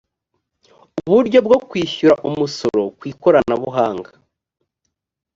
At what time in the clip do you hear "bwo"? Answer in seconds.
1.47-1.57